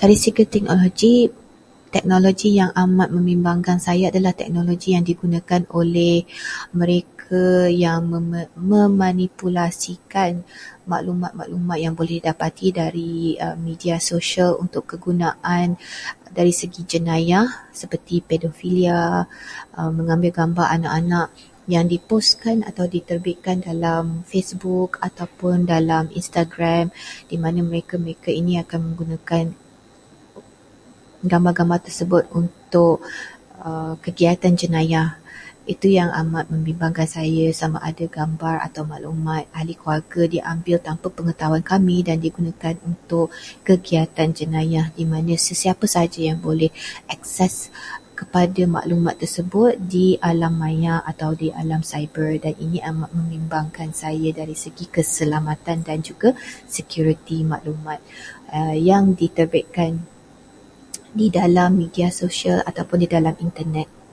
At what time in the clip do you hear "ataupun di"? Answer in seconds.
62.68-63.08